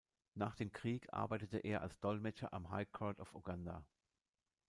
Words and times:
Nach 0.33 0.55
dem 0.55 0.71
Krieg 0.71 1.13
arbeitete 1.13 1.59
er 1.59 1.81
als 1.83 1.99
Dolmetscher 1.99 2.51
am 2.55 2.71
High 2.71 2.91
Court 2.91 3.19
of 3.19 3.35
Uganda. 3.35 3.85